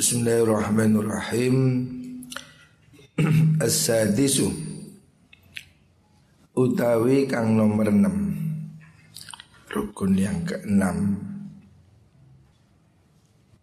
[0.00, 1.56] Bismillahirrahmanirrahim.
[3.68, 4.48] As-sadisu.
[6.56, 8.08] Utawi kang nomor 6
[9.68, 10.80] Rukun yang ke-6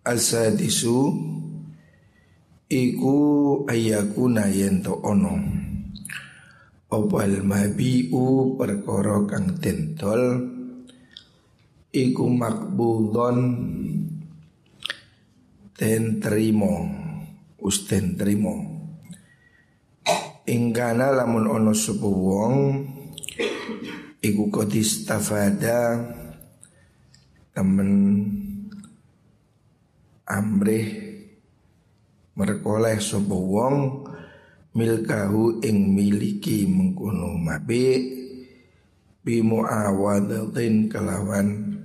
[0.06, 1.10] As-sadisu
[2.70, 3.18] Iku
[3.66, 5.42] ayakuna yento ono.
[6.94, 10.22] Opal mabi'u perkara kang tentol
[11.90, 13.38] Iku makbudon
[15.78, 16.90] Den terimo
[17.62, 18.18] Usten
[20.50, 22.56] Ingkana lamun ono sepu wong
[24.18, 26.02] Iku kodis tafada
[27.54, 27.94] Temen
[30.26, 30.88] Amrih
[32.34, 33.78] Merkoleh sepu wong
[34.74, 38.02] milkahu ing miliki mengkono mabe
[39.22, 41.78] bimu awadatin kelawan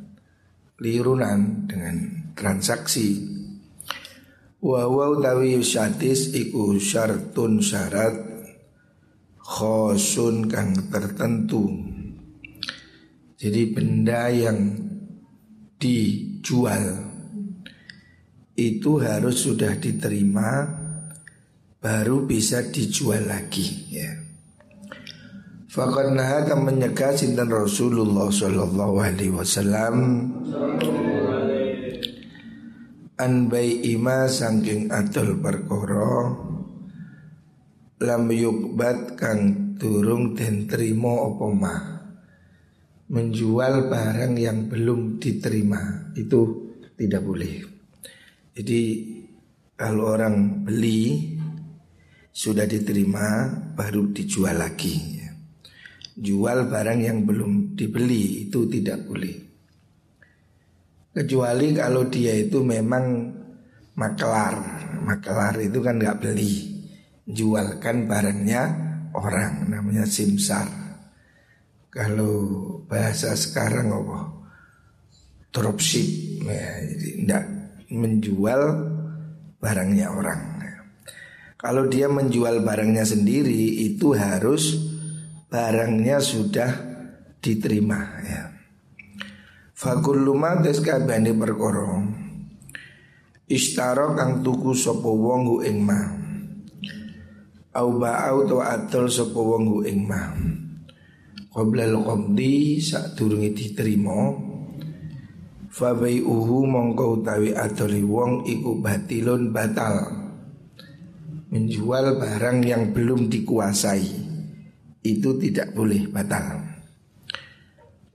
[0.81, 1.97] lirunan dengan
[2.33, 3.42] transaksi
[4.63, 8.15] wa wa utawi syadis iku syartun syarat
[9.43, 11.67] khosun kang tertentu
[13.43, 14.79] jadi benda yang
[15.83, 17.11] dijual
[18.55, 20.71] itu harus sudah diterima
[21.83, 24.11] baru bisa dijual lagi ya.
[25.73, 29.97] Fakat akan menyegah sinten Rasulullah Sallallahu Alaihi Wasallam
[33.23, 33.47] an
[33.87, 36.19] ima sangking adol perkoro
[38.03, 39.43] lam yukbat kang
[39.79, 42.03] turung dan terima opoma
[43.13, 47.61] menjual barang yang belum diterima itu tidak boleh.
[48.57, 48.83] Jadi
[49.77, 51.37] kalau orang beli
[52.33, 55.21] sudah diterima baru dijual lagi.
[56.17, 59.52] Jual barang yang belum dibeli itu tidak boleh.
[61.13, 63.29] Kecuali kalau dia itu memang
[64.01, 64.57] maklar,
[65.05, 66.83] maklar itu kan nggak beli,
[67.29, 68.63] jualkan barangnya
[69.13, 70.65] orang, namanya simsar.
[71.93, 72.33] Kalau
[72.89, 74.21] bahasa sekarang apa?
[75.53, 77.45] Dropship, ya, jadi tidak
[77.93, 78.63] menjual
[79.61, 80.53] barangnya orang.
[81.63, 84.83] Kalau dia menjual barangnya sendiri itu harus
[85.47, 86.71] barangnya sudah
[87.39, 88.52] diterima ya.
[89.83, 92.07] Fakullu ma kabehane perkara.
[93.51, 95.99] Istaro kang tuku sapa wong hu ing ma
[97.75, 100.39] Au ba'au to atul sapa wong hu ing ma
[101.51, 104.31] Qabla al-qabdi sadurunge diterima.
[105.67, 109.99] Fa uhu mongko utawi atoli wong iku batilun batal.
[111.51, 114.07] Menjual barang yang belum dikuasai.
[115.03, 116.72] Itu tidak boleh batal.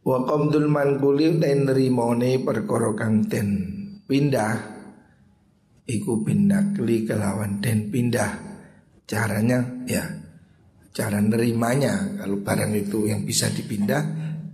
[0.07, 3.49] Wa qamdul manquli ten rimone perkara kang den
[4.07, 4.55] pindah
[5.83, 8.31] iku kli kelawan den pindah.
[9.03, 10.07] Caranya ya
[10.95, 13.99] cara nerimanya kalau barang itu yang bisa dipindah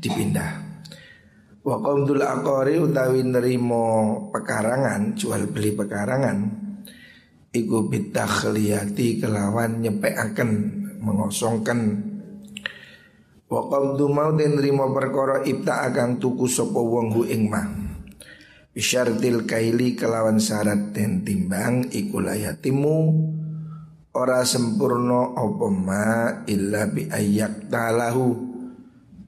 [0.01, 0.51] dipindah.
[1.61, 3.85] Wa qamdul aqari utawi nerimo
[4.33, 6.37] pekarangan jual beli pekarangan
[7.53, 10.49] iku bitakhliyati kelawan nyepekaken
[10.97, 12.12] mengosongkan
[13.53, 17.69] wa qamdu mautin rimo perkara ibta akan tuku sapa wong hu ing mah
[18.73, 22.97] bisyartil kaili kelawan syarat den timbang iku layatimu
[24.17, 26.05] ora sempurna apa ma
[26.49, 28.53] illa bi ayyak talahu.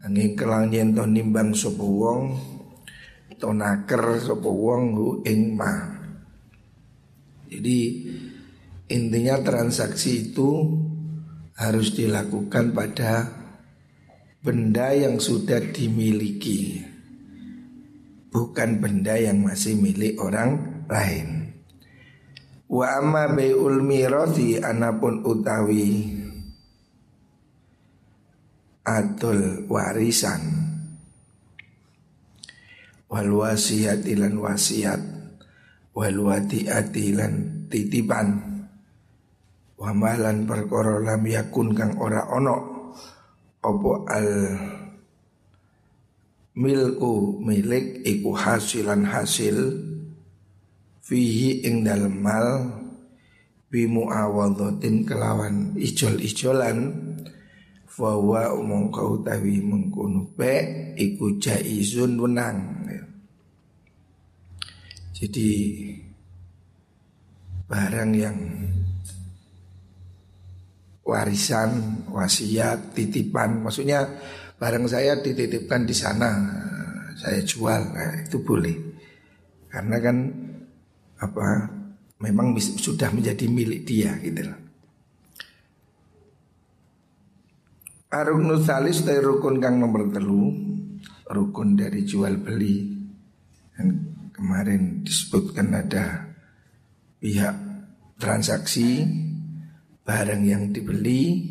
[0.06, 2.38] Angin kelang yen to nimbang sapa wong
[3.42, 5.98] to naker sapa wong hu ing mah
[7.50, 7.80] jadi
[8.86, 10.78] intinya transaksi itu
[11.58, 13.45] harus dilakukan pada
[14.46, 16.86] benda yang sudah dimiliki.
[18.30, 21.58] Bukan benda yang masih milik orang lain.
[22.70, 26.14] Wa amma bay'ul mirathi anapun utawi
[28.86, 30.46] Atul warisan.
[33.10, 35.02] Wal wasiat ilan wasiat.
[35.98, 37.34] Wal wadiati lan
[37.66, 38.46] titipan.
[39.82, 42.75] Wamalan perkara lam yakun kang ora ono
[43.66, 44.30] opo al
[46.54, 49.82] milku milik iku hasilan hasil
[51.02, 52.48] fihi ing dalem mal
[53.74, 57.12] bimu awadhatin kelawan ijol-ijolan.
[57.96, 60.68] Umong kau tawi mengkunu pe
[61.00, 62.84] iku jaizun wenang.
[65.16, 65.52] Jadi
[67.72, 68.36] barang yang
[71.06, 74.10] warisan, wasiat, titipan, maksudnya
[74.58, 76.34] barang saya dititipkan di sana,
[77.14, 78.76] saya jual, nah, itu boleh.
[79.70, 80.18] Karena kan
[81.22, 81.48] apa
[82.26, 84.60] memang sudah menjadi milik dia gitu loh.
[88.64, 90.48] Salis dari rukun kang nomor telu
[91.28, 92.96] Rukun dari jual beli
[93.76, 93.88] Dan
[94.32, 96.24] kemarin disebutkan ada
[97.20, 97.56] Pihak
[98.16, 99.04] transaksi
[100.06, 101.42] Barang yang dibeli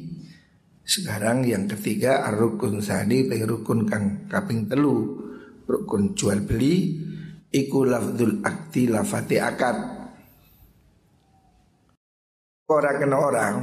[0.86, 5.18] Sekarang yang ketiga Arukun sadi dari rukun kang kaping telu.
[5.66, 7.02] Rukun jual beli
[7.54, 9.78] Iku lafdul akti lafati akad.
[12.66, 13.54] Orang kena orang.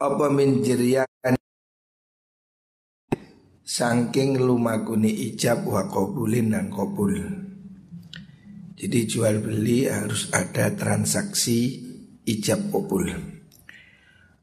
[0.00, 1.04] Apa min jirian
[3.60, 7.12] saking lumakuni ijab wa qabulin dan qabul.
[8.80, 11.83] Jadi jual beli harus ada transaksi
[12.24, 13.08] ijab qabul.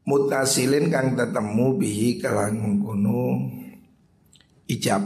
[0.02, 3.50] Mutasilin kang tetemu bihi kelawan mengkono
[4.66, 5.02] ijab.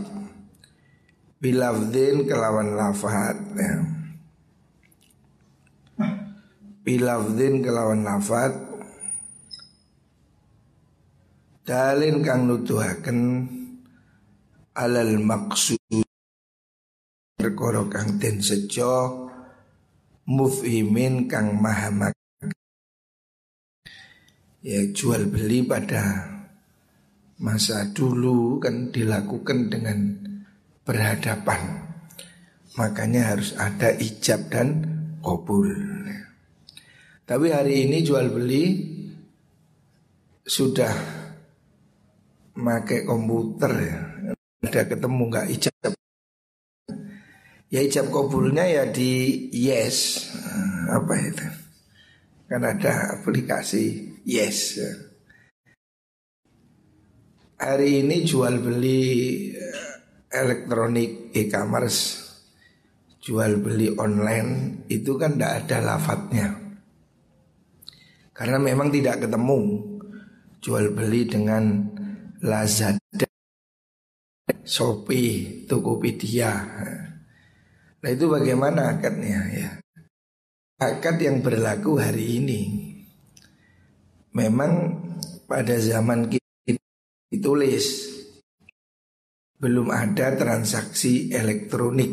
[1.37, 3.76] Bilafdin kelawan lafat ya.
[6.81, 8.56] Bilafdin kelawan lafat
[11.67, 13.43] dalin kang nuduhaken
[14.70, 15.82] alal maksud
[17.34, 19.26] perkara kang den sejo
[20.31, 21.90] mufhimin kang maha
[24.67, 26.27] ya jual beli pada
[27.39, 29.99] masa dulu kan dilakukan dengan
[30.83, 31.87] berhadapan.
[32.75, 34.83] Makanya harus ada ijab dan
[35.23, 35.71] kabul.
[37.27, 38.65] Tapi hari ini jual beli
[40.43, 40.93] sudah
[42.53, 43.99] pakai komputer ya.
[44.67, 45.95] Ada ketemu nggak ijab?
[47.71, 50.27] Ya ijab kabulnya ya di yes.
[50.87, 51.66] Apa itu
[52.47, 54.79] kan ada aplikasi yes
[57.59, 59.03] hari ini jual beli
[59.55, 59.95] eh,
[60.31, 62.23] elektronik e-commerce
[63.19, 66.49] jual beli online itu kan tidak ada lafadznya
[68.37, 69.61] karena memang tidak ketemu
[70.61, 71.89] jual beli dengan
[72.45, 73.31] Lazada,
[74.61, 76.53] Shopee, Tokopedia.
[78.03, 79.71] Nah itu bagaimana akadnya ya?
[80.76, 82.61] Akad yang berlaku hari ini
[84.37, 85.00] memang
[85.49, 86.76] pada zaman kita
[87.32, 88.12] ditulis
[89.56, 92.12] belum ada transaksi elektronik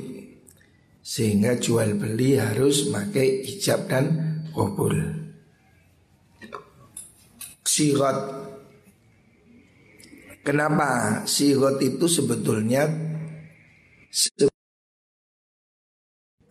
[1.03, 4.05] sehingga jual beli harus pakai ijab dan
[4.55, 4.95] kabul.
[7.67, 8.19] Sirat
[10.43, 12.87] Kenapa sigot itu sebetulnya
[14.11, 14.47] se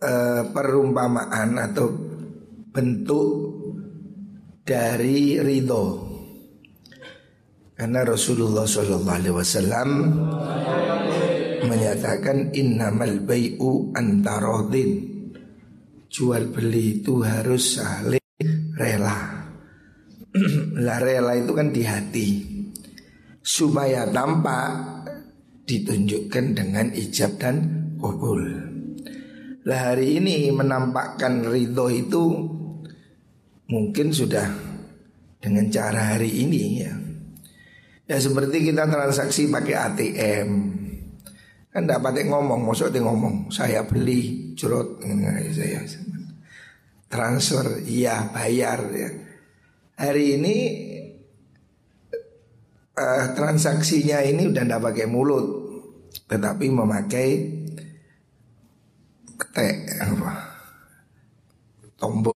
[0.01, 2.02] uh, perumpamaan atau
[2.73, 3.29] bentuk
[4.65, 6.09] dari ridho.
[7.77, 9.89] Karena Rasulullah Shallallahu Alaihi Wasallam
[11.69, 15.13] menyatakan innamal bayu antarodin
[16.09, 18.41] jual beli itu harus saling
[18.77, 19.45] rela.
[20.85, 22.27] lah rela itu kan di hati
[23.43, 24.69] supaya tampak
[25.69, 27.55] ditunjukkan dengan ijab dan
[28.01, 28.41] kabul.
[29.63, 32.23] Lah hari ini menampakkan ridho itu
[33.73, 34.45] mungkin sudah
[35.41, 36.93] dengan cara hari ini ya.
[38.05, 40.49] Ya seperti kita transaksi pakai ATM
[41.73, 45.81] Kan tidak pakai ngomong, maksudnya ngomong Saya beli, curut saya.
[47.09, 49.09] Transfer, iya bayar ya.
[49.97, 50.55] Hari ini
[52.97, 55.45] uh, transaksinya ini udah tidak pakai mulut,
[56.25, 57.29] tetapi memakai
[59.37, 60.31] ketek apa
[61.97, 62.32] tombol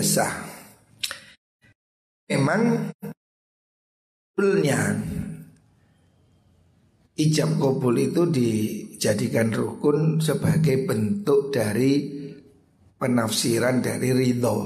[0.00, 0.32] biasa.
[2.32, 2.88] Memang
[4.32, 4.96] sebetulnya
[7.20, 12.16] ijab kabul itu dijadikan rukun sebagai bentuk dari
[12.96, 14.58] penafsiran dari ridho.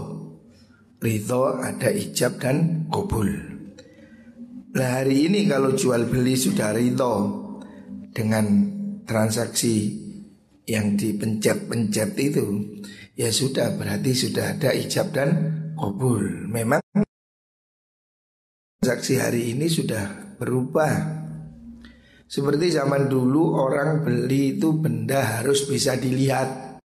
[1.03, 3.27] Ridho ada ijab dan kabul.
[4.71, 7.15] Nah hari ini kalau jual beli sudah ridho
[8.15, 8.71] dengan
[9.03, 9.99] transaksi
[10.71, 12.47] yang dipencet-pencet itu
[13.15, 15.31] ya sudah berarti sudah ada ijab dan
[15.75, 16.51] kabul.
[16.51, 16.83] Memang
[18.79, 21.23] transaksi hari ini sudah berubah.
[22.27, 26.83] Seperti zaman dulu orang beli itu benda harus bisa dilihat.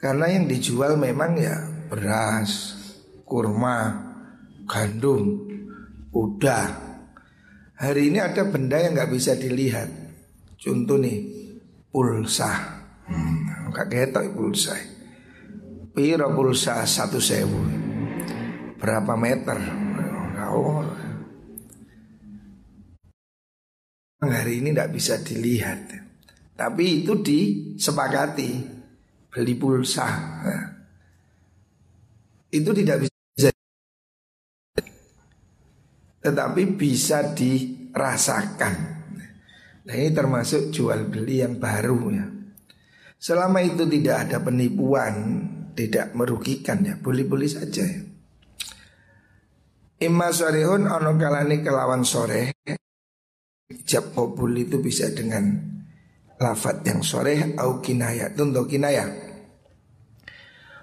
[0.00, 1.60] Karena yang dijual memang ya
[1.92, 2.72] beras,
[3.28, 4.08] kurma,
[4.64, 5.50] gandum,
[6.10, 6.66] Udah
[7.78, 9.86] Hari ini ada benda yang nggak bisa dilihat
[10.58, 11.22] Contoh nih
[11.86, 12.50] Pulsa
[13.06, 14.74] hmm, ketok pulsa
[15.90, 17.62] Piro pulsa satu sewu
[18.78, 19.58] Berapa meter
[20.50, 20.82] Oh
[24.20, 25.90] Hari ini tidak bisa dilihat
[26.54, 28.80] Tapi itu disepakati
[29.30, 30.06] beli pulsa.
[32.50, 33.48] Itu tidak bisa
[36.20, 38.74] tetapi bisa dirasakan.
[39.88, 42.28] Nah ini termasuk jual beli yang baru ya.
[43.16, 48.02] Selama itu tidak ada penipuan, tidak merugikan ya, boleh-boleh saja ya.
[50.00, 52.56] Imma sorehun ono kalani kelawan sore
[53.84, 55.46] Jab kabul itu bisa dengan
[56.40, 59.06] lafat yang sore au kinaya untuk kinaya.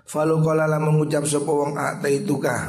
[0.08, 2.64] Falu kolala mengucap sopo wong akta itu kah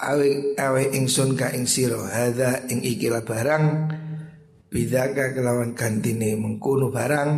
[0.00, 2.08] Awe awe ingsun ka ing siro.
[2.08, 3.64] Hada ing ikilah barang.
[4.72, 7.30] Bidaka kelawan gantine mengkuno barang.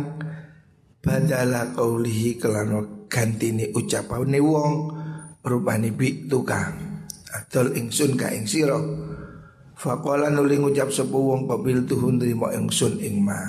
[1.03, 4.73] Badala kaulihi kelano gantine ucapane wong
[5.43, 6.93] Rupani bi tukang
[7.33, 8.77] Adol ingsun ka ing sira.
[9.73, 13.41] Faqala nuli ngucap sapa wong qabil tuhun nrimo ingsun ing ma.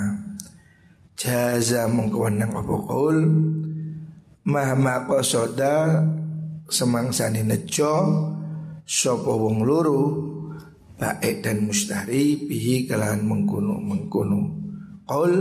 [1.15, 3.17] Jaza mongko apa kaul
[4.45, 6.05] Mahma qasoda
[6.69, 7.93] semangsane nejo
[8.85, 10.01] sapa wong loro
[10.97, 14.39] baik dan mustari bihi kalahan mengkono mengkono
[15.09, 15.33] qaul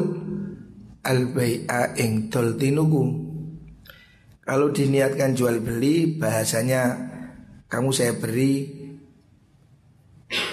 [1.04, 3.23] al bai'a ing tol tinuku
[4.44, 7.00] kalau diniatkan jual beli bahasanya
[7.72, 8.84] kamu saya beri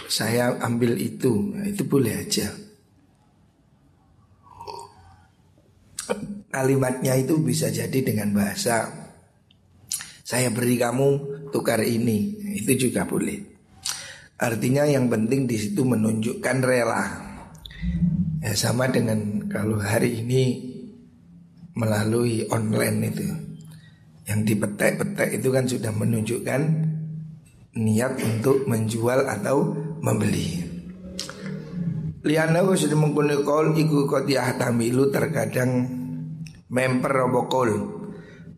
[0.07, 1.51] saya ambil itu.
[1.51, 2.47] Nah, itu boleh aja.
[6.51, 8.87] Kalimatnya itu bisa jadi dengan bahasa
[10.23, 11.09] saya beri kamu
[11.51, 12.39] tukar ini.
[12.63, 13.39] Itu juga boleh.
[14.39, 17.03] Artinya yang penting di situ menunjukkan rela.
[18.39, 20.43] Ya sama dengan kalau hari ini
[21.75, 23.50] melalui online itu
[24.31, 26.61] yang dipetek-petek itu kan sudah menunjukkan
[27.75, 30.63] niat untuk menjual atau membeli.
[32.23, 35.83] Liana sudah menggunakan kol iku kotiah tamilu terkadang
[36.71, 37.69] memper robokol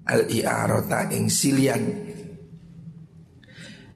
[0.05, 1.81] al iarota ing silian.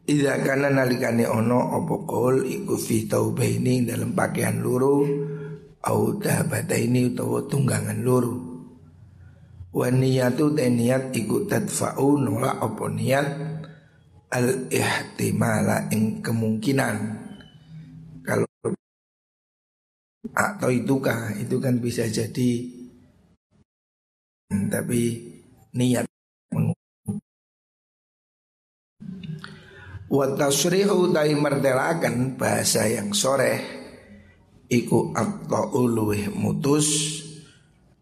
[0.07, 5.03] Ida kana nalikane ono opo kol iku fi taubaini dalam pakaian luru
[5.83, 8.46] au ini utawa tunggangan luru.
[9.77, 13.27] Wa niyatu niat iku tadfa'u nolak opo niat
[14.33, 16.95] al ihtimala ing kemungkinan.
[18.25, 18.49] Kalau
[20.33, 21.37] atau itukah?
[21.37, 22.73] Itu kan bisa jadi.
[24.49, 25.01] Tapi
[25.77, 26.09] niat
[30.07, 33.59] wa tasrihu tai mertelakan bahasa yang sore
[34.71, 37.19] iku aqta'u luweh mutus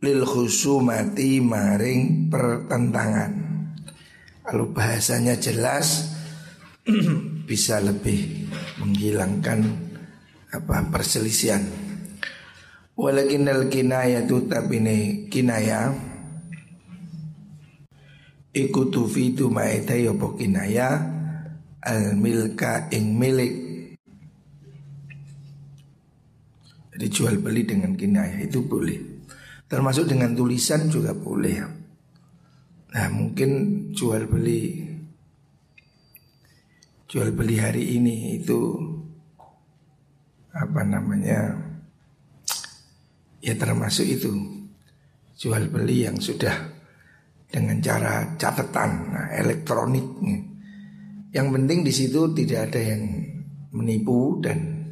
[0.06, 3.46] lil khusumati maring pertentangan
[4.46, 6.14] kalau bahasanya jelas
[7.50, 8.46] bisa lebih
[8.78, 9.66] menghilangkan
[10.54, 11.66] apa perselisihan.
[12.94, 14.98] Walakin al kinaya tu tapi ne
[15.34, 15.98] kinaya
[18.54, 20.94] ikutu fitu maeta yopo kinaya
[21.82, 23.54] al milka ing milik.
[26.94, 29.15] Jadi jual beli dengan kinaya itu boleh.
[29.66, 31.58] Termasuk dengan tulisan juga boleh.
[32.96, 33.50] Nah mungkin
[33.92, 34.86] jual beli
[37.10, 38.60] jual beli hari ini itu
[40.56, 41.60] apa namanya?
[43.44, 44.32] Ya termasuk itu.
[45.36, 46.56] Jual beli yang sudah
[47.52, 50.08] dengan cara catatan nah, elektronik.
[51.36, 53.04] Yang penting di situ tidak ada yang
[53.76, 54.92] menipu dan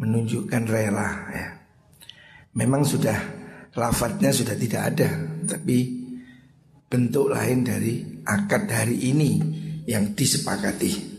[0.00, 1.48] menunjukkan rela ya.
[2.56, 3.43] Memang sudah
[3.74, 5.10] lafadznya sudah tidak ada
[5.50, 6.06] tapi
[6.86, 9.30] bentuk lain dari akad hari ini
[9.84, 11.12] yang disepakati.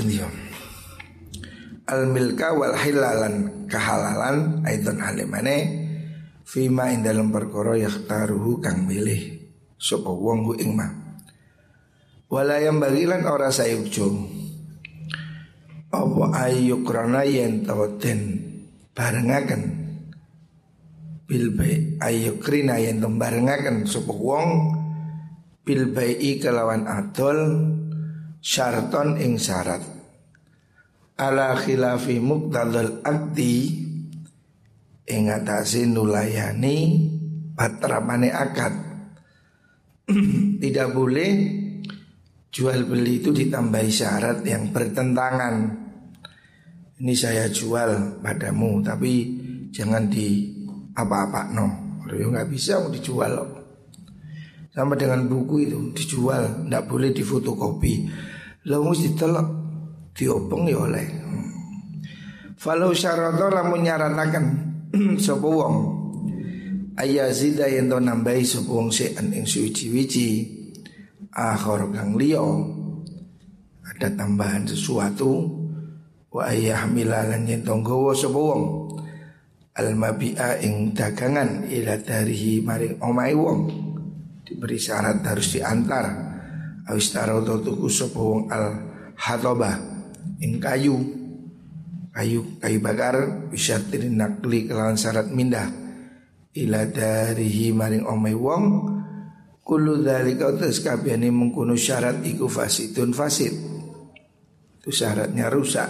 [0.00, 0.28] Iya.
[1.90, 5.56] Al milka wal hilalan kehalalan aidon halimane
[6.48, 7.76] fima ing dalam perkara
[8.08, 9.36] taruhu kang milih
[9.76, 10.88] sapa wong ku ing ma.
[12.30, 14.06] Wala yang bagilan ora sayukjo.
[15.90, 16.46] Apa
[16.86, 18.20] krana yen tawaten
[18.94, 19.79] barengaken
[21.30, 24.74] bil bai ayukrina yen barengaken sapa wong
[25.62, 27.38] bil bai kelawan adol
[28.42, 29.78] syaraton ing syarat.
[31.14, 33.86] Ala khilafi muqtadal akdi
[35.06, 37.06] ing atase nulayani
[37.54, 38.74] patrapane akad.
[40.62, 41.30] Tidak boleh
[42.50, 45.78] jual beli itu ditambahi syarat yang bertentangan.
[46.98, 49.12] Ini saya jual padamu tapi
[49.70, 50.59] jangan di
[50.94, 51.66] apa-apa no
[52.10, 53.60] ya nggak bisa mau dijual loh
[54.70, 57.94] sama dengan buku itu dijual tidak boleh difotokopi.
[58.70, 59.48] Mesti telok
[60.14, 61.06] diopong ya oleh.
[62.54, 64.44] Falau syarata lamun nyaratakan
[65.24, 65.76] sapa wong?
[66.94, 70.46] Ayazida yen to nambahi sapa wong sean ing suci-wici
[71.34, 72.44] akhir kang liya.
[73.90, 75.58] Ada tambahan sesuatu.
[76.30, 78.62] Wa ayah milalan yen to nggawa sapa wong
[79.76, 83.60] al mabi'a ing dagangan ila darihi maring omahe wong.
[84.42, 86.06] Diberi syarat harus diantar.
[86.90, 87.86] Awis taro tuku
[88.18, 88.64] wong al
[89.14, 89.78] hatobah
[90.42, 90.98] ing kayu.
[92.10, 93.78] Kayu kayu bakar bisa
[94.10, 95.70] nakli kelawan syarat mindah.
[96.50, 98.64] Ila darihi maring omai wong
[99.62, 103.54] kulu dari kau terus kabiani mengkuno syarat iku fasidun fasid.
[104.82, 105.86] Itu syaratnya rusak.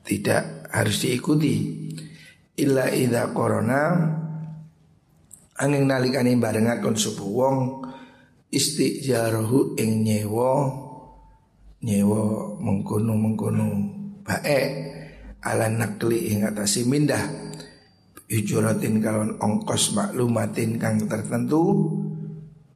[0.00, 1.85] Tidak harus diikuti
[2.56, 3.94] illa ida corona
[5.60, 7.56] angin nalikane barengakon subuh wong
[8.52, 10.52] istijarohu ing nyewo
[11.84, 13.66] nyewo mengkono mengkono
[14.24, 14.60] bae
[15.44, 17.46] ala nakli ing atasi mindah
[18.26, 21.94] Ujuratin kalon ongkos maklumatin kang tertentu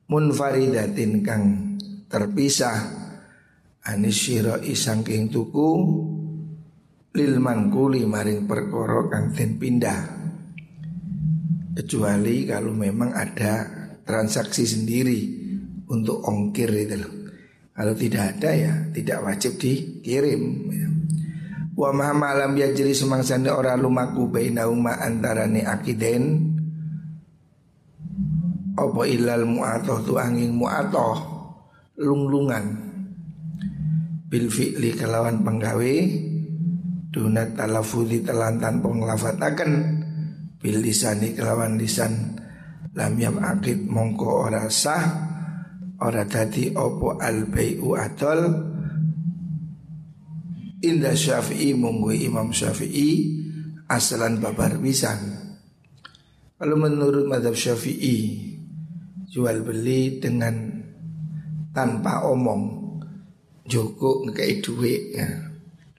[0.06, 1.44] Munfaridatin kang
[2.06, 2.78] terpisah
[3.82, 5.70] Anisyiro isangking tuku
[7.10, 10.22] Lil mangkuli maring perkoro kang ten pindah.
[11.74, 13.66] Kecuali kalau memang ada
[14.02, 15.20] transaksi sendiri
[15.90, 17.10] Untuk ongkir itu loh.
[17.74, 20.42] Kalau tidak ada ya tidak wajib dikirim.
[20.70, 20.86] Ya.
[21.74, 26.54] Wa ma malam yajri semangsane ora lumaku bainauma antarane akiden
[28.78, 31.18] Apa ilal mu'atoh tu angin mu'atoh
[31.98, 32.86] Lunglungan.
[34.30, 36.29] Bil fi'li kelawan penggawe
[37.10, 39.70] Dunat talafudi telantan penglafatakan
[40.60, 42.36] Bil lisani kelawan lisan.
[42.92, 45.28] Lam yam akid mongko ora sah.
[46.00, 48.40] Ora dadi opo al bayu adol
[50.80, 53.36] Indah Syafi'i munggui Imam Syafi'i
[53.84, 55.20] asalan babar pisan.
[56.56, 58.48] Kalau menurut madhab Syafi'i
[59.28, 60.56] jual beli dengan
[61.76, 62.80] tanpa omong.
[63.70, 65.30] Joko ngekei duit ya,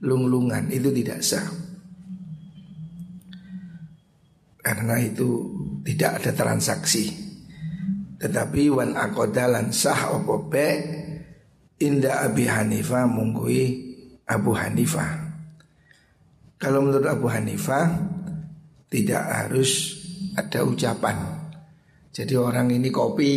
[0.02, 1.48] lunglungan itu tidak sah.
[4.62, 5.30] Karena itu
[5.86, 7.10] tidak ada transaksi.
[8.22, 10.70] Tetapi wan akodalan sah opo be
[11.82, 13.90] inda Abi Hanifah munggui
[14.30, 15.34] Abu Hanifah.
[16.62, 17.90] Kalau menurut Abu Hanifah
[18.94, 19.98] tidak harus
[20.38, 21.18] ada ucapan.
[22.14, 23.34] Jadi orang ini kopi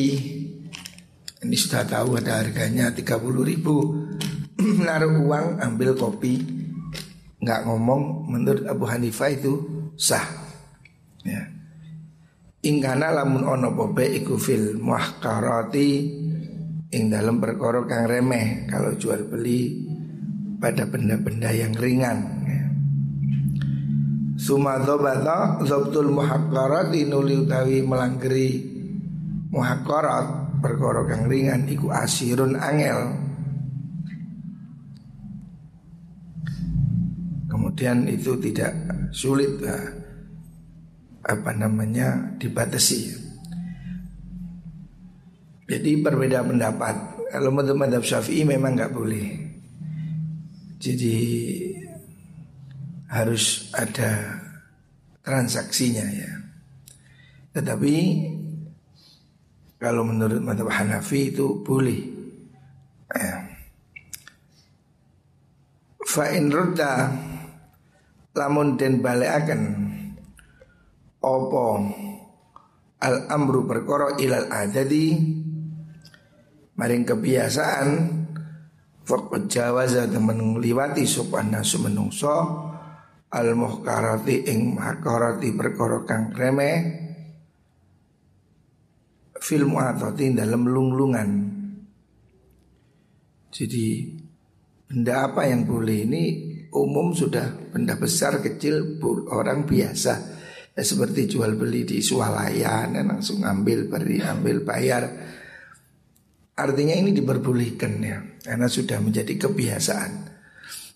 [1.45, 3.05] ini sudah tahu ada harganya 30
[3.45, 3.97] ribu
[4.87, 6.39] Naruh uang ambil kopi
[7.45, 9.53] nggak ngomong menurut Abu Hanifah itu
[10.01, 10.25] sah
[11.25, 11.43] ya.
[12.65, 15.91] Ingkana lamun ono pope iku fil muhkarati
[16.89, 19.85] ing dalam perkara kang remeh kalau jual beli
[20.57, 22.41] pada benda-benda yang ringan.
[24.35, 28.61] Suma dhobata Zobtul muhakkarat inuli utawi melanggeri
[29.53, 33.24] muhakkarat perkara kang ringan iku asirun angel.
[37.75, 38.71] Kemudian itu tidak
[39.11, 39.83] sulit lah,
[41.27, 43.19] apa namanya dibatasi.
[45.67, 46.95] Jadi berbeda pendapat.
[47.35, 49.27] Kalau menurut madhab syafi'i memang nggak boleh.
[50.79, 51.19] Jadi
[53.11, 54.39] harus ada
[55.27, 56.31] transaksinya ya.
[57.59, 57.95] Tetapi
[59.83, 62.07] kalau menurut madhab Hanafi itu boleh.
[63.19, 63.51] Ya.
[66.07, 67.34] Fa'in rudda
[68.35, 69.63] lamun den akan
[71.23, 71.65] opo
[72.99, 75.15] al amru perkara ilal adadi
[76.75, 77.89] maring kebiasaan
[79.05, 82.33] Fakut jawaza temen liwati sopan nasu menungso
[83.37, 86.73] Al muhkarati ing makarati perkara kang reme
[89.45, 91.29] Film atoti dalam lunglungan.
[93.53, 94.09] Jadi
[94.89, 96.25] benda apa yang boleh ini
[96.75, 98.99] umum sudah benda besar kecil
[99.31, 100.35] orang biasa.
[100.75, 105.07] Ya, seperti jual beli di swalayan ya, langsung ambil beri ambil bayar.
[106.55, 110.13] Artinya ini diperbolehkan ya Karena sudah menjadi kebiasaan.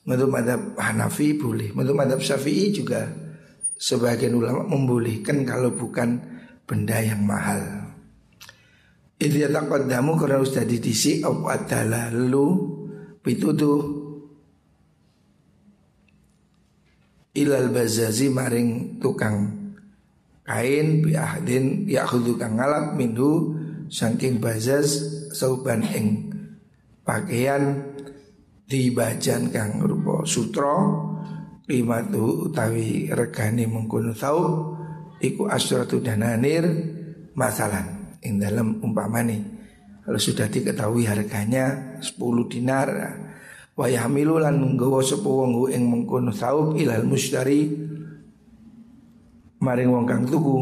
[0.07, 3.11] Menurut madhab Hanafi boleh Menurut madhab Syafi'i juga
[3.75, 6.23] Sebagian ulama membolehkan Kalau bukan
[6.63, 7.91] benda yang mahal.
[9.19, 12.79] Itu ya damu Karena sudah didisi Apa adalah lu
[13.19, 13.98] Pituduh
[17.39, 19.47] Ilal bazazi maring tukang
[20.43, 23.55] kain biahdin yakhudhu kang ngalap minhu
[23.87, 26.35] saking bazaz sauban ing
[27.07, 27.95] pakaian
[28.67, 30.83] dibajan kang rupa sutra
[31.71, 34.75] lima tu utawi regane mengkono tau
[35.23, 36.67] iku asratu dananir
[37.39, 39.59] masalan ing dalam umpamane.
[40.03, 42.89] Kalau sudah diketahui harganya 10 dinar
[43.79, 47.71] wa yahmilu lan nggawa sapa wong ing mengkono saub ilal mustari
[49.63, 50.59] maring wong kang tuku.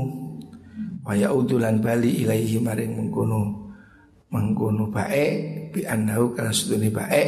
[1.07, 3.73] Wa yaudulan bali ilaihi maring mengkono
[4.29, 5.25] mengkono bae
[5.73, 7.25] bi annahu kana sedune bae.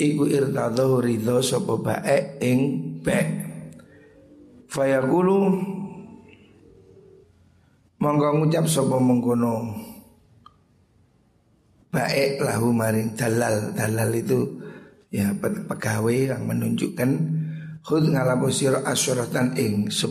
[0.00, 2.60] Iku irtadhu ridho sapa bae ing
[3.04, 3.24] bae.
[4.72, 5.36] Fayaqulu
[8.00, 9.52] monggo ngucap sapa mengkono
[11.92, 13.76] baik lahu maring dalal.
[13.76, 14.40] Dalal itu
[15.12, 15.36] ya
[15.68, 17.10] pegawai yang menunjukkan
[17.84, 20.08] khud ngalapo sira asyaratan ing 10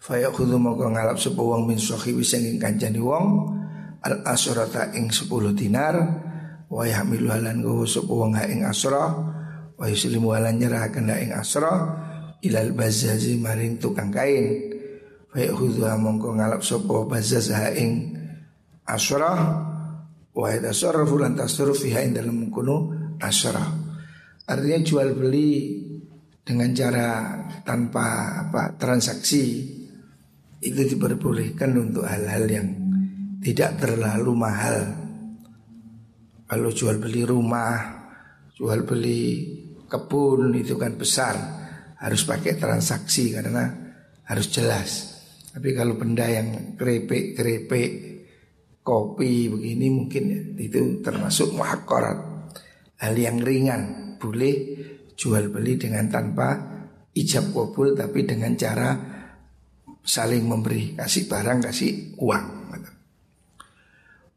[0.00, 3.52] faya khudhu monggo ngalap sapa wong min sahibi sing kancani wong
[4.00, 5.94] al asyarata ing 10 dinar
[6.72, 9.04] wa yahmilu halan go sapa wong ing asra
[9.76, 11.92] wa yuslimu halan nyerahaken ing asra
[12.40, 14.72] ilal bazazi maring tukang kain.
[15.28, 18.16] Fa yakhudhu mongko ngalap sapa bazaz ing
[18.88, 19.67] asra
[20.38, 23.66] wa yatasarrafu lan tasarruf fiha dalam kuno asra
[24.46, 25.82] artinya jual beli
[26.46, 27.08] dengan cara
[27.66, 29.74] tanpa apa transaksi
[30.58, 32.68] itu diperbolehkan untuk hal-hal yang
[33.38, 34.78] tidak terlalu mahal.
[36.48, 37.76] Kalau jual beli rumah,
[38.56, 39.54] jual beli
[39.86, 41.36] kebun itu kan besar,
[42.00, 43.68] harus pakai transaksi karena
[44.24, 44.90] harus jelas.
[45.52, 47.90] Tapi kalau benda yang kerepek-kerepek
[48.88, 52.16] kopi begini mungkin itu termasuk muhakkarat.
[53.04, 54.80] Hal yang ringan boleh
[55.12, 56.56] jual beli dengan tanpa
[57.12, 58.96] ijab kabul tapi dengan cara
[60.00, 62.58] saling memberi, kasih barang, kasih uang.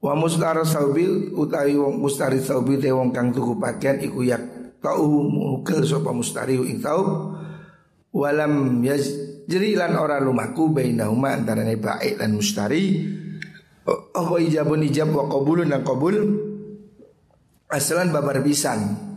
[0.02, 4.42] Wa mustara saubil utawi wong mustari saubil te wong kang tuku pakaian iku yak
[4.82, 7.38] tau mukil sapa mustari ing tau
[8.10, 9.14] walam yaz
[9.46, 12.98] jadi lan ora lumaku bainahuma antarane baik dan mustari
[13.90, 16.16] apa ijabun ijab wa qabulun dan qabul.
[17.72, 19.10] Asalan babar pisan.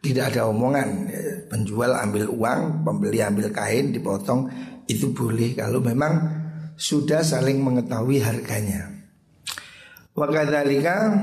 [0.00, 1.10] Tidak ada omongan.
[1.48, 4.48] Penjual ambil uang pembeli ambil kain dipotong.
[4.86, 6.40] Itu boleh kalau memang
[6.76, 8.88] sudah saling mengetahui harganya.
[10.14, 11.14] Wa kadzalika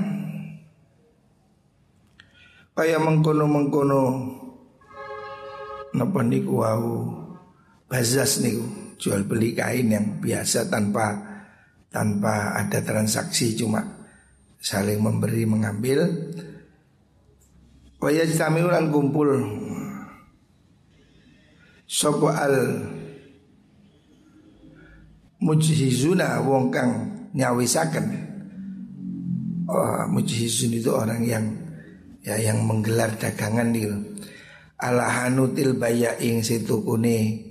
[2.78, 4.04] kaya mengkono-mengkono
[5.98, 7.10] Napa niku wau?
[7.90, 11.18] Bazas niku jual beli kain yang biasa tanpa
[11.94, 13.82] tanpa ada transaksi cuma
[14.62, 16.06] saling memberi mengambil.
[17.98, 19.30] Waya jamiulan kumpul.
[21.88, 22.84] Sopo al
[25.38, 26.92] Mujhizuna wong kang
[27.34, 28.06] nyawisaken.
[29.70, 31.46] Oh, Mujhizun itu orang yang
[32.26, 33.96] ya yang menggelar dagangan gitu
[34.78, 37.47] ala hanutil baya ing situ kune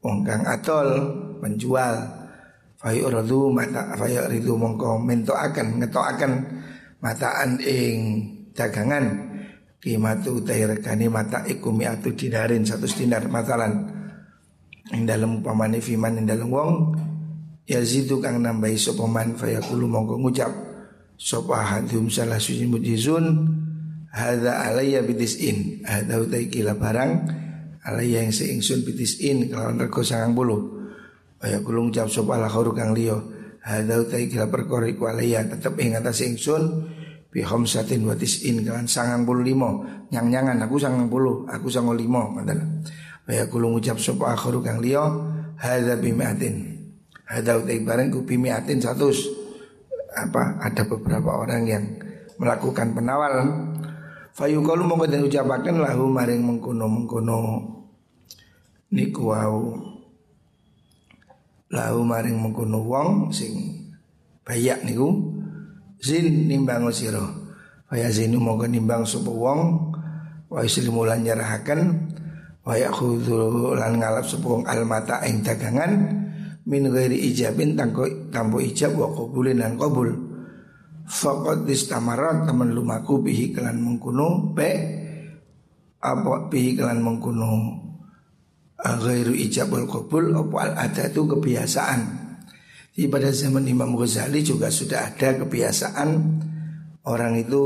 [0.00, 0.88] wong kang atol
[1.40, 1.94] penjual
[2.80, 6.32] fayuradu mata fayuridu mongko mentoaken ngetoaken
[7.00, 7.96] mataan ing
[8.52, 9.28] dagangan.
[9.80, 13.88] Kimatu regane mata iku miatu dinarin satu dinar matalan.
[14.92, 16.72] Ing dalam pamane fiman ing dalam wong
[17.64, 20.52] yazidu kang nambahi sapa man fayaqulu mongko ngucap
[21.16, 23.24] sapa hadum salah suci mujizun
[24.10, 25.86] Hada alaya in.
[25.86, 27.12] Hada utai kila barang
[27.90, 28.86] Alaya yang seingsun
[29.26, 30.78] in Kalau rego sangang bulu
[31.42, 33.18] Kaya kulung cap sop ala khuru kang liyo
[33.60, 36.86] Hada utai kila perkara iku alaya Tetap ing atas ingsun.
[37.34, 39.82] Bi satin watis in Kalan sangang bulu limo
[40.14, 42.30] Nyang-nyangan aku sangang bulu Aku sangang limo
[43.26, 45.02] Kaya kulung ucap sop ala khuru kang liyo
[45.58, 46.70] Hada bimiatin
[47.26, 49.10] Hada utai barang ku bimiatin satu
[50.10, 51.84] apa ada beberapa orang yang
[52.34, 53.78] melakukan penawaran
[54.34, 57.38] Fayukalu mongko den ucapaken lahu maring mengkono-mengkono
[58.90, 59.78] niku wau.
[61.70, 63.54] Lahu maring mengkono wong sing
[64.42, 65.38] bayak niku
[66.02, 67.22] zin nimbang sira.
[67.90, 69.90] Faya zinu mongko nimbang sapa wong
[70.50, 72.10] wa islimu lan nyerahaken
[72.62, 75.92] wa yakhudhu lan ngalap sapa wong almata ing dagangan
[76.66, 80.10] min ghairi ijabin tanpa tanpa ijab wa qabulin lan qabul.
[81.10, 84.70] Fakot istamarat teman lumaku bihi kelan mengkuno Be
[85.98, 87.50] Apa bihi kelan mengkuno
[88.80, 92.00] Ghairu ijabul qabul Apa al ada itu kebiasaan.
[92.96, 96.08] Jadi pada zaman Imam Ghazali juga sudah ada kebiasaan.
[97.06, 97.62] Orang itu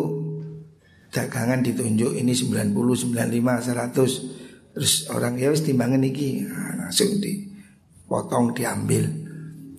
[1.11, 6.43] dagangan ditunjuk ini 90, 95, 100 Terus orang ya wis timbangan iki.
[6.43, 9.07] Nah, langsung dipotong diambil.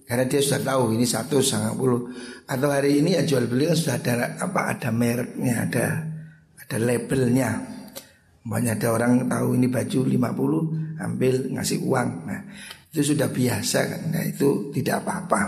[0.08, 2.14] Karena dia sudah tahu ini satu sangat puluh
[2.46, 5.86] Atau hari ini ya jual beli kan sudah ada apa ada mereknya Ada
[6.62, 7.75] ada labelnya
[8.46, 12.10] Banyak ada orang tahu ini baju 50 ambil ngasih uang.
[12.30, 12.42] Nah,
[12.94, 14.02] itu sudah biasa kan.
[14.14, 15.42] Nah, itu tidak apa-apa.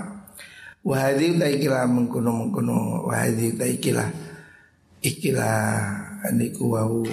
[0.81, 4.09] Wahadi taikilah mengkuno mengkuno wahadi taikilah
[5.03, 5.61] ikilah
[6.33, 7.03] niku wau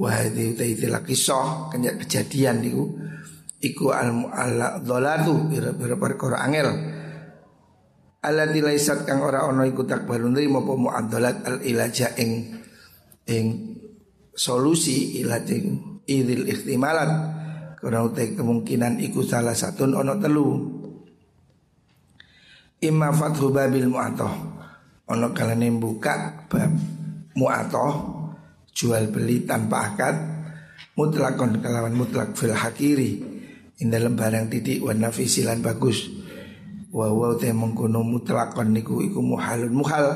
[0.00, 2.98] wahadi taikilah kisah kenyak kejadian niku
[3.58, 6.68] iku al ala dolatu bira-bira perkara angel
[8.22, 12.62] ala dilaisat kang ora ono iku takbalun nrimo apa muaddalat al ilaja ing
[13.28, 13.67] ing
[14.38, 15.66] solusi ilaj ing
[16.06, 17.10] idil ihtimalat
[17.82, 20.46] karena utai kemungkinan iku salah satu ono telu.
[22.78, 24.34] Imma fathu babil mu'atoh.
[25.10, 26.70] Ono kalian buka bab
[27.32, 28.18] mu'atoh
[28.78, 30.14] Jual beli tanpa akad
[30.94, 33.22] Mutlakon kelawan mutlak fil hakiri.
[33.78, 36.10] In dalam barang titik warna visilan bagus.
[36.90, 40.06] Wa wa te mengkuno mutlakon niku iku muhalun muhal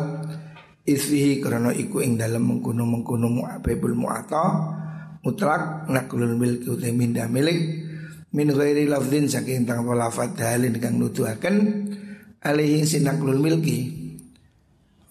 [0.83, 4.51] Isfihi krono iku ing dalam mengkuno mengkuno mu'abibul mu'atoh
[5.23, 7.87] Mutlak nakulul milki utai minda milik
[8.33, 11.85] Min ghairi lafzin saking tang lafad dalin kang nuduhaken
[12.41, 13.93] alaihi sinaklul milki.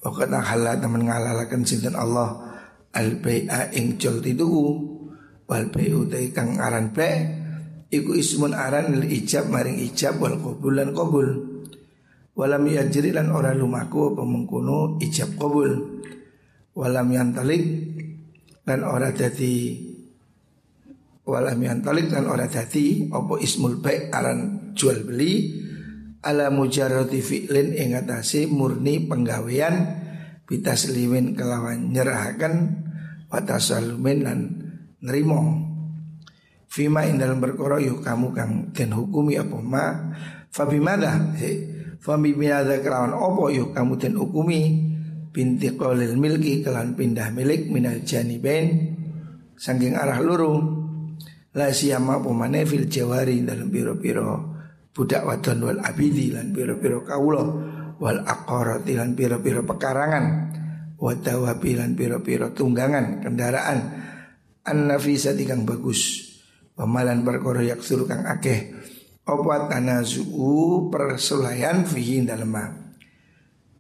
[0.02, 2.58] Wakata halal teman ngalalakan sinten Allah
[2.98, 4.66] al bai'a ing jol tiduku
[5.46, 7.30] wal bai'u te kang aran bai
[7.94, 11.28] iku ismun aran lil ijab maring ijab wal qabul lan qabul
[12.42, 16.02] walam yajri lan ora lumaku apa mengkono ijab qabul
[16.74, 17.62] walam yantalik
[18.66, 19.78] lan ora dadi
[21.22, 25.62] walam yantalik lan ora dadi apa ismul bai aran jual beli
[26.26, 27.94] ala mujarrati fi'lin ing
[28.50, 30.02] murni penggawean
[30.50, 32.54] bitaslimin kelawan nyerahaken
[33.30, 34.40] wa tasallumin lan
[35.06, 35.70] nrimo
[36.72, 39.86] Fima ing dalam berkoro kamu kang den hukumi apa ma?
[40.56, 41.36] Fabimada
[42.02, 44.62] Fabimada kelawan opo yuk kamu den hukumi?
[45.30, 48.98] Binti qolil milki kelawan pindah milik minal janibain
[49.56, 50.82] Sangking arah luru
[51.54, 54.56] La siyama pemane fil jawari dalam biro-biro
[54.96, 57.44] budak wadon wal abidi lan piro-piro kaulo
[58.00, 60.26] wal aqarati lan piro-piro pekarangan
[60.96, 63.80] wadawabi lan piro-piro tunggangan kendaraan.
[64.64, 66.32] An nafisa kang bagus
[66.72, 68.72] pemalan perkara yak kang akeh
[69.32, 70.28] apa tanazu
[70.92, 72.52] persulayan fihi dalam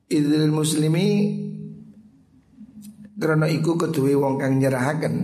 [0.07, 1.39] idil muslimi
[3.21, 5.15] karena iku kedua wong kang nyerahaken.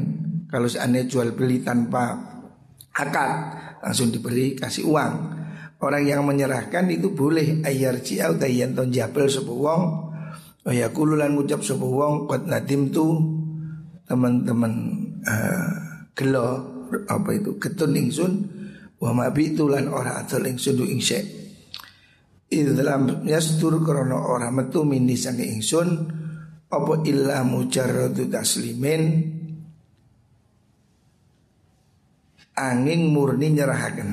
[0.47, 2.13] Kalau seandainya jual beli tanpa
[2.93, 3.31] akad
[3.83, 5.13] langsung diberi kasih uang.
[5.77, 9.83] Orang yang menyerahkan itu boleh ayar ciau tayan ton jabel sebuah wong
[10.65, 13.05] Oh ya kululan ngucap sebuah wong Kot nadim tu
[14.09, 14.73] Teman-teman
[15.21, 15.73] uh,
[16.17, 16.49] Gelo
[17.05, 18.56] Apa itu ketun ingsun
[18.97, 20.75] Wa mabitulan ora atul ingsun.
[20.77, 21.19] Du ingse
[22.47, 25.89] Idlam yastur krono ora metu mini sange ingsun
[26.67, 29.03] Apa illa mujarradu taslimin?
[32.57, 34.09] Angin murni nyerahaken.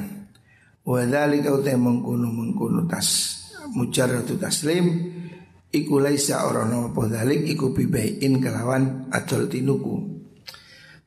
[0.84, 3.40] Wadhalika utai mengkunu mengkunu tas
[3.72, 4.84] Mujarratu taslim
[5.72, 10.14] Iku laisa orang apa dhalik Iku bibayin kelawan adol tinuku.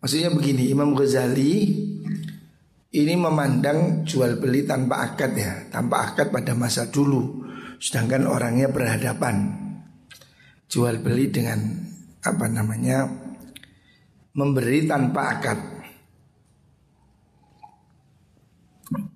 [0.01, 1.53] Maksudnya begini Imam Ghazali
[2.87, 7.43] Ini memandang jual beli tanpa akad ya Tanpa akad pada masa dulu
[7.83, 9.51] Sedangkan orangnya berhadapan
[10.71, 11.59] Jual beli dengan
[12.23, 13.03] Apa namanya
[14.31, 15.77] Memberi tanpa akad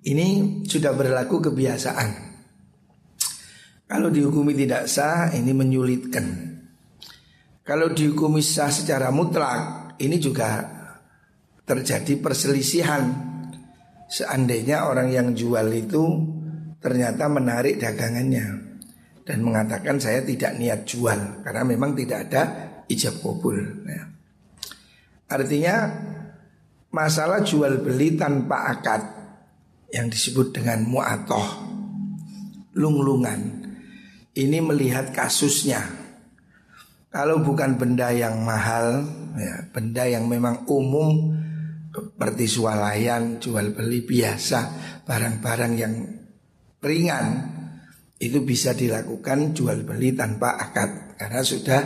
[0.02, 2.10] Ini sudah berlaku kebiasaan.
[3.88, 6.26] Kalau dihukumi tidak sah, ini menyulitkan.
[7.62, 10.66] Kalau dihukumi sah secara mutlak, ini juga
[11.64, 13.31] terjadi perselisihan.
[14.12, 16.04] Seandainya orang yang jual itu
[16.84, 18.76] ternyata menarik dagangannya
[19.24, 22.42] dan mengatakan saya tidak niat jual karena memang tidak ada
[22.92, 23.56] ijab kabul.
[23.56, 24.04] Nah,
[25.32, 25.88] artinya
[26.92, 29.00] masalah jual beli tanpa akad
[29.96, 31.72] yang disebut dengan mu'atoh
[32.76, 33.40] lunglungan
[34.36, 35.84] ini melihat kasusnya
[37.12, 39.04] kalau bukan benda yang mahal
[39.36, 41.36] ya, benda yang memang umum
[41.92, 44.60] seperti swalayan jual beli biasa
[45.04, 45.94] barang-barang yang
[46.80, 47.26] ringan
[48.16, 51.82] itu bisa dilakukan jual beli tanpa akad karena sudah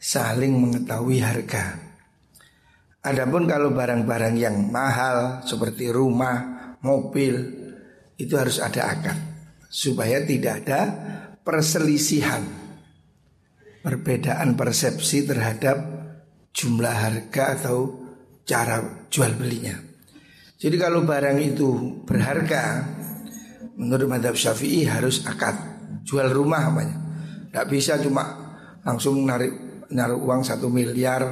[0.00, 1.80] saling mengetahui harga.
[3.04, 7.36] Adapun kalau barang-barang yang mahal seperti rumah, mobil
[8.16, 9.18] itu harus ada akad
[9.68, 10.80] supaya tidak ada
[11.44, 12.40] perselisihan
[13.84, 15.76] perbedaan persepsi terhadap
[16.56, 18.03] jumlah harga atau
[18.44, 19.74] cara jual belinya.
[20.60, 22.84] Jadi kalau barang itu berharga
[23.76, 25.56] menurut madhab syafi'i harus akad.
[26.04, 27.00] Jual rumah banyak.
[27.48, 28.24] Tidak bisa cuma
[28.84, 29.52] langsung narik
[29.92, 31.24] naruh uang satu miliar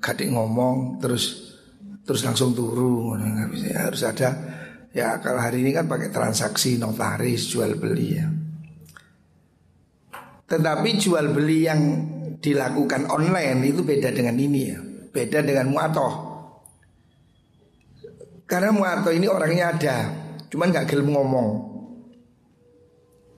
[0.00, 1.56] kadek ngomong terus
[2.04, 3.16] terus langsung turu
[3.76, 4.30] harus ada.
[4.94, 8.26] Ya kalau hari ini kan pakai transaksi notaris jual beli ya.
[10.44, 11.80] Tetapi jual beli yang
[12.44, 14.80] dilakukan online itu beda dengan ini ya
[15.14, 16.12] beda dengan muatoh.
[18.44, 19.96] Karena muatoh ini orangnya ada
[20.50, 21.50] cuman nggak gelem ngomong.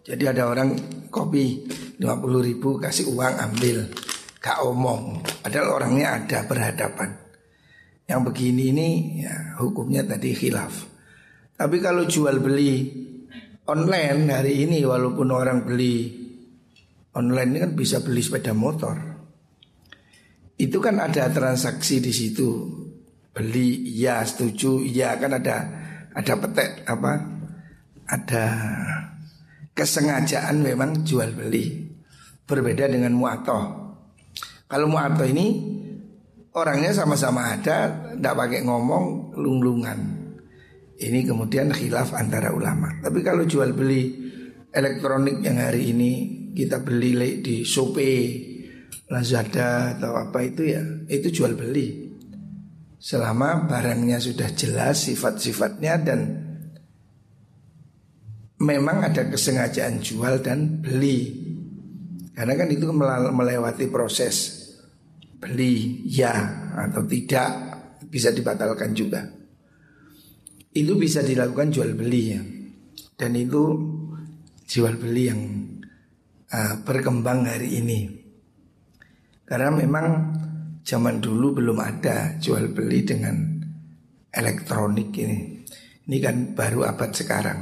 [0.09, 0.73] Jadi ada orang
[1.13, 1.69] kopi
[2.01, 3.85] 50 ribu kasih uang ambil.
[4.39, 5.27] Gak omong.
[5.43, 7.11] Padahal orangnya ada berhadapan.
[8.07, 8.89] Yang begini ini
[9.27, 10.87] ya hukumnya tadi khilaf.
[11.59, 12.95] Tapi kalau jual beli
[13.67, 16.15] online hari ini Walaupun orang beli
[17.19, 19.16] online ini kan bisa beli sepeda motor
[20.57, 22.51] Itu kan ada transaksi di situ
[23.37, 25.69] Beli ya setuju ya kan ada
[26.17, 27.21] ada petek apa
[28.09, 28.45] ada
[29.77, 31.85] kesengajaan memang jual beli
[32.49, 33.87] berbeda dengan muatoh
[34.67, 35.47] kalau mu'ato ini
[36.59, 40.27] orangnya sama-sama ada, tidak pakai ngomong lunglungan.
[40.97, 42.99] Ini kemudian khilaf antara ulama.
[42.99, 44.27] Tapi kalau jual beli
[44.73, 46.13] elektronik yang hari ini
[46.57, 48.56] kita beli di Shopee,
[49.07, 52.11] Lazada atau apa itu ya, itu jual beli.
[52.99, 56.21] Selama barangnya sudah jelas sifat-sifatnya dan
[58.61, 61.47] memang ada kesengajaan jual dan beli.
[62.35, 62.91] Karena kan itu
[63.33, 64.67] melewati proses
[65.39, 66.35] beli ya
[66.75, 67.49] atau tidak
[68.11, 69.25] bisa dibatalkan juga.
[70.77, 72.43] Itu bisa dilakukan jual beli ya.
[73.17, 73.63] Dan itu
[74.69, 75.41] jual beli yang
[76.53, 78.26] uh, berkembang hari ini.
[79.47, 80.07] Karena memang
[80.83, 83.63] zaman dulu belum ada jual beli dengan
[84.35, 85.63] elektronik ini.
[86.07, 87.61] Ini kan baru abad sekarang.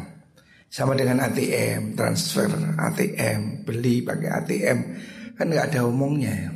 [0.72, 4.78] Sama dengan ATM, transfer ATM, beli pakai ATM
[5.38, 6.50] Kan nggak ada omongnya ya.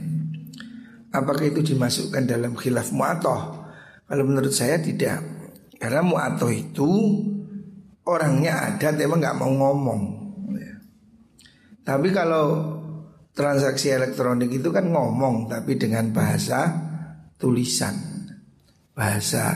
[1.14, 3.68] Apakah itu dimasukkan dalam khilaf mu'atoh?
[4.08, 5.22] Kalau menurut saya tidak
[5.78, 6.90] Karena mu'atoh itu
[8.08, 10.02] Orangnya ada emang nggak mau ngomong.
[11.84, 12.76] Tapi kalau
[13.38, 16.74] transaksi elektronik itu kan ngomong Tapi dengan bahasa
[17.38, 17.94] tulisan
[18.90, 19.54] Bahasa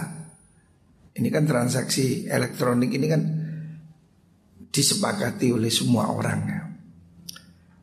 [1.18, 3.22] Ini kan transaksi elektronik ini kan
[4.72, 6.40] disepakati oleh semua orang.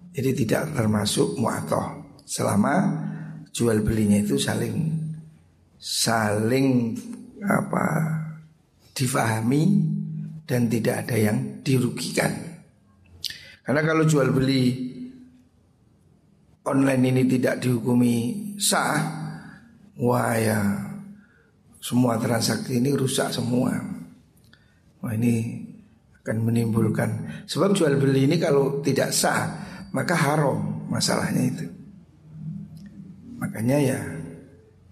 [0.09, 3.05] Jadi tidak termasuk muatoh selama
[3.53, 4.97] jual belinya itu saling
[5.77, 6.97] saling
[7.45, 7.85] apa
[8.97, 9.63] difahami
[10.49, 12.33] dan tidak ada yang dirugikan.
[13.62, 14.97] Karena kalau jual beli
[16.67, 18.15] online ini tidak dihukumi
[18.60, 19.00] sah,
[19.95, 20.60] wah ya
[21.80, 23.72] semua transaksi ini rusak semua.
[25.00, 25.63] Wah ini
[26.19, 27.10] akan menimbulkan
[27.48, 29.56] sebab jual beli ini kalau tidak sah
[29.95, 31.65] maka haram masalahnya itu.
[33.39, 34.00] Makanya ya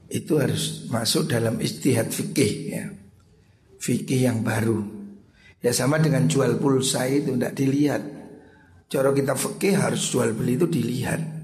[0.07, 2.85] itu harus masuk dalam istihad fikih ya.
[3.77, 4.81] Fikih yang baru.
[5.59, 8.01] Ya sama dengan jual pulsa itu tidak dilihat.
[8.87, 11.36] Cara kita fikih harus jual beli itu dilihat.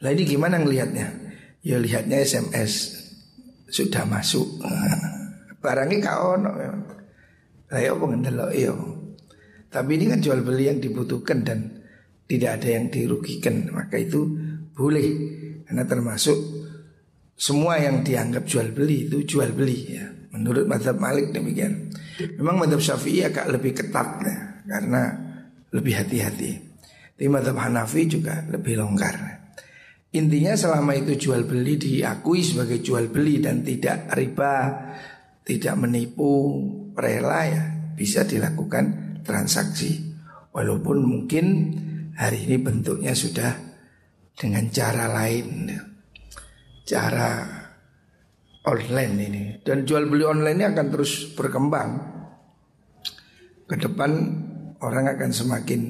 [0.00, 1.06] Lah ini gimana ngelihatnya?
[1.60, 2.96] Ya lihatnya SMS
[3.68, 4.60] sudah masuk.
[5.64, 6.56] Barangnya kau no,
[7.68, 8.74] saya apa ngendelok yo.
[9.70, 11.84] Tapi ini kan jual beli yang dibutuhkan dan
[12.26, 14.26] tidak ada yang dirugikan, maka itu
[14.74, 15.06] boleh
[15.68, 16.34] karena termasuk
[17.38, 20.06] semua yang dianggap jual beli itu jual beli ya.
[20.34, 21.90] Menurut Madhab Malik demikian.
[22.38, 25.02] Memang Madhab Syafi'i agak lebih ketat ya, karena
[25.74, 26.52] lebih hati-hati.
[27.16, 29.39] Tapi Madhab Hanafi juga lebih longgar.
[30.10, 34.54] Intinya selama itu jual beli diakui sebagai jual beli dan tidak riba,
[35.46, 36.58] tidak menipu,
[36.98, 40.10] rela ya bisa dilakukan transaksi.
[40.50, 41.46] Walaupun mungkin
[42.18, 43.54] hari ini bentuknya sudah
[44.34, 45.70] dengan cara lain.
[46.82, 47.46] Cara
[48.66, 49.42] online ini.
[49.62, 51.90] Dan jual beli online ini akan terus berkembang.
[53.70, 54.10] Ke depan
[54.82, 55.80] orang akan semakin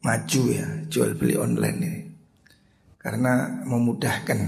[0.00, 2.01] maju ya jual beli online ini
[3.02, 4.38] karena memudahkan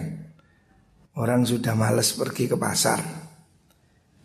[1.18, 3.24] orang sudah males pergi ke pasar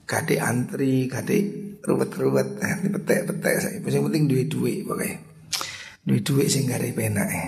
[0.09, 1.37] Kade antri, kade
[1.85, 3.77] ruwet-ruwet, nah, petek-petek saya.
[3.77, 5.21] Yang penting duit-duit pokoknya.
[6.01, 7.47] Duit-duit sing gak penak ya.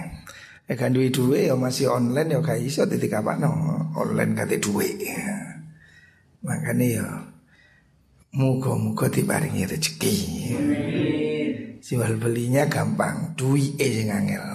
[0.70, 3.49] Ya kan duit-duit ya masih online ya kayak iso titik apa no
[3.97, 4.93] online kate duit.
[5.01, 5.58] Ya.
[6.45, 7.06] Makanya ya
[8.38, 10.18] muka-muka diparingi rezeki.
[11.82, 14.45] Jual belinya gampang, duit sing angel.